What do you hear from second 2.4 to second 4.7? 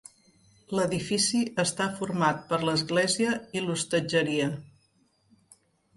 per l'església i l'hostatgeria.